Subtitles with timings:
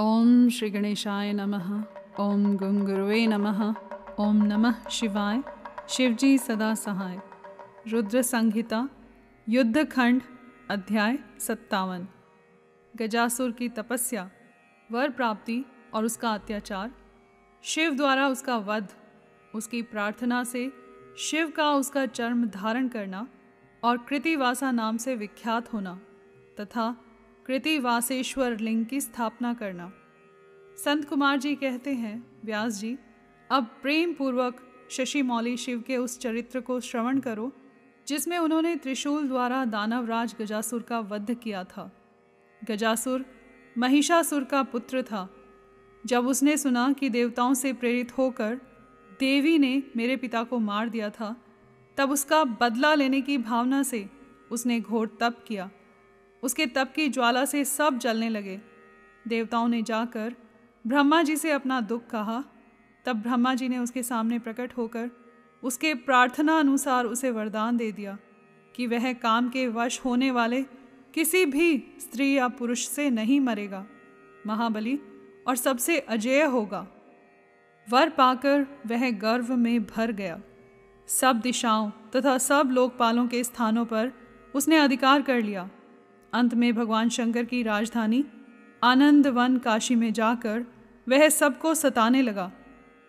[0.00, 1.84] ओम श्री गणेशाय नमः।
[2.20, 3.74] ओम गुंगुरुवे नमः।
[4.20, 5.42] ओम नमः शिवाय।
[5.88, 7.20] शिवजी सदा सहाय।
[7.88, 8.88] रुद्र संहिता
[9.48, 10.22] युद्ध खंड
[10.70, 12.08] अध्याय सत्तावन।
[12.96, 14.30] गजासुर की तपस्या,
[14.92, 15.64] वर प्राप्ति
[15.94, 16.92] और उसका अत्याचार।
[17.62, 18.88] शिव द्वारा उसका वध,
[19.54, 20.72] उसकी प्रार्थना से
[21.18, 23.28] शिव का उसका चर्म धारण करना
[23.84, 26.00] और कृतिवासा नाम से विख्यात होना
[26.60, 26.96] तथा
[27.46, 29.92] कृतिवासेश्वर लिंग की स्थापना करना।
[30.84, 32.98] संत कुमार जी कहते हैं, व्यास जी,
[33.50, 34.60] अब प्रेम पूर्वक
[34.90, 37.52] शशि मौली शिव के उस चरित्र को श्रवण करो,
[38.08, 41.92] जिसमें उन्होंने त्रिशूल द्वारा दानवराज गजासुर का वध किया था।
[42.64, 43.24] गजासुर
[43.78, 45.34] महिषासुर का पुत्र था।
[46.06, 48.54] जब उसने सुना कि देवताओं से प्रेरित होकर
[49.20, 51.36] देवी ने मेरे पिता को मार दिया था,
[51.96, 54.10] तब उसका बदला लेने की भावना से
[54.50, 55.70] उसने घोर तप किया।
[56.46, 58.60] उसके तप की ज्वाला से सब जलने लगे।
[59.28, 60.34] देवताओं ने जाकर
[60.86, 62.42] ब्रह्मा जी से अपना दुख कहा।
[63.04, 65.10] तब ब्रह्मा जी ने उसके सामने प्रकट होकर
[65.62, 68.18] उसके प्रार्थना अनुसार उसे वरदान दे दिया
[68.76, 70.62] कि वह काम के वश होने वाले
[71.14, 73.86] किसी भी स्त्री या पुरुष से नहीं मरेगा।
[74.46, 74.98] महाबली
[75.48, 76.86] और सबसे अजय होगा।
[77.88, 80.40] वर पाकर वह गर्व में भर गया।
[81.08, 84.12] सब दिशाओं तथा सब लोकपालों के स्थानों पर
[84.54, 85.68] उसने अधिकार कर लिया।
[86.32, 88.24] अंत में भगवान शंकर की राजधानी
[88.84, 90.64] आनंद वन काशी में जाकर
[91.08, 92.52] वह सबको सताने लगा।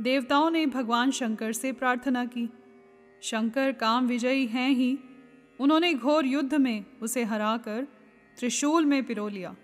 [0.00, 2.50] देवताओं ने भगवान शंकर से प्रार्थना की।
[3.22, 4.98] शंकर काम विजयी हैं ही।
[5.60, 7.86] उन्होंने घोर युद्ध में उसे हराकर
[8.38, 9.56] त्रिशूल में पिरो लिया।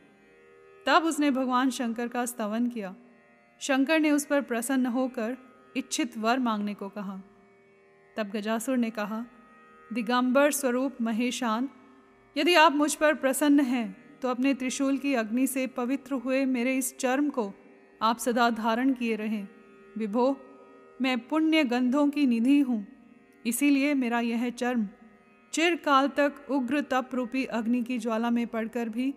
[0.87, 2.95] तब उसने भगवान शंकर का स्तवन किया।
[3.61, 5.37] शंकर ने उस पर प्रसन्न होकर
[5.77, 7.21] इच्छित वर मांगने को कहा।
[8.17, 9.25] तब गजासुर ने कहा,
[9.93, 11.69] दिगंबर स्वरूप महेशान
[12.37, 16.77] यदि आप मुझ पर प्रसन्न हैं तो अपने त्रिशूल की अग्नि से पवित्र हुए मेरे
[16.77, 17.53] इस चर्म को
[18.01, 19.47] आप सदा धारण किए रहें।
[19.99, 20.37] विभो,
[21.03, 22.87] मैं पुण्य गंधों की निधि हूँ,
[23.45, 24.89] इसीलिए मेरा यह चर्म
[25.53, 29.13] चिरकाल तक उग्र तप रूपी अग्नि की ज्वाला में पड़कर भी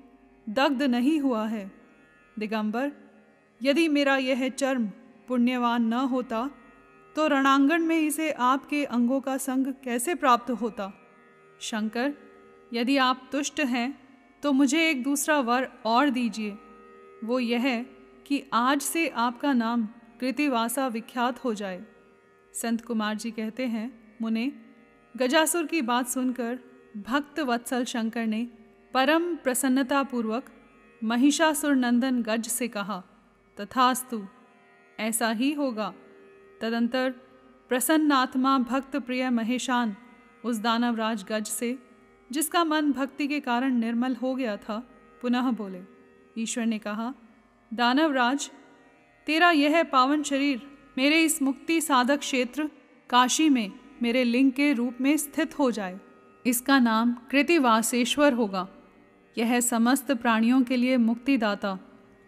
[0.48, 1.72] दग्ध नहीं हुआ है।
[2.40, 2.92] दिगंबर,
[3.62, 4.88] यदि मेरा यह चर्म
[5.28, 6.50] पुण्यवान न होता
[7.16, 10.92] तो रणांगण में इसे आपके अंगों का संग कैसे प्राप्त होता?
[11.62, 12.14] शंकर
[12.72, 13.90] यदि आप तुष्ट हैं
[14.44, 16.58] तो मुझे एक दूसरा वर और दीजिए।
[17.24, 17.86] वो यह
[18.26, 19.86] कि आज से आपका नाम
[20.20, 21.84] कृतिवासा विख्यात हो जाए।
[22.54, 24.52] संत कुमार जी कहते हैं, मुने,
[25.16, 26.60] गजासुर की बात सुनकर
[26.98, 28.48] भक्त वत्सल शंकर ने
[28.94, 30.50] परम प्रसन्नतापूर्वक
[31.02, 33.02] महिषासुर नंदन गज से कहा,
[33.58, 34.22] तथास्तु,
[35.00, 35.94] ऐसा ही होगा।
[36.62, 37.10] तदंतर
[37.70, 39.96] प्रसन्नात्मा भक्त प्रिय महेशान
[40.46, 41.78] उस दानवराज गज से
[42.32, 44.90] जिसका मन भक्ति के कारण निर्मल हो गया था,
[45.22, 45.82] पुनः बोले,
[46.42, 47.14] ईश्वर ने कहा,
[47.74, 48.52] दानवराज,
[49.28, 50.62] तेरा यह पावन शरीर
[50.98, 52.70] मेरे इस मुक्ति साधक क्षेत्र
[53.10, 56.00] काशी में मेरे लिंग के रूप में स्थित हो जाए।
[56.46, 58.68] इसका नाम कृतिवासेश्वर होगा।
[59.38, 61.80] यह समस्त प्राणियों के लिए मुक्तिदाता,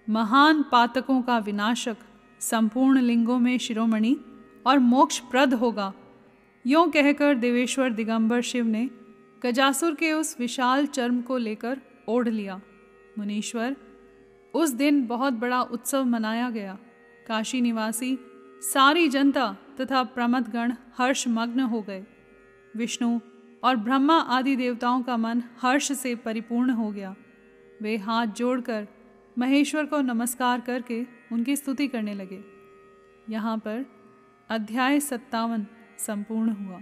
[0.10, 1.98] महान पातकों का विनाशक,
[2.40, 4.18] संपूर्ण लिंगों में शिरोमणि
[4.68, 5.94] और मोक्षप्रद होगा।
[6.68, 8.90] यों कहकर देवेश्वर दिगंबर शिव ने
[9.46, 12.62] गजासुर के उस विशाल चर्म को लेकर ओढ़ लिया।
[13.18, 13.76] मुनीश्वर,
[14.54, 16.78] उस दिन बहुत बड़ा उत्सव मनाया गया।
[17.28, 18.18] काशी निवासी,
[18.62, 22.06] सारी जनता तथा प्रमदगण हर्षमग्न हो गए।
[22.76, 23.20] विष्णु
[23.64, 27.16] और ब्रह्मा आदि देवताओं का मन हर्ष से परिपूर्ण हो गया।
[27.82, 28.88] वे हाथ जोड़कर
[29.38, 32.44] महेश्वर को नमस्कार करके उनकी स्तुति करने लगे।
[33.30, 33.86] यहाँ पर
[34.50, 35.68] अध्याय सत्तावन
[35.98, 36.82] संपूर्ण हुआ।